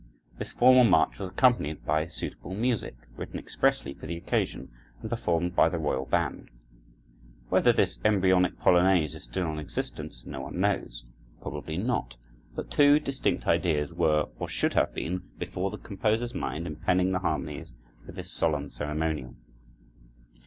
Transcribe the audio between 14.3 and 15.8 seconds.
or should have been, before the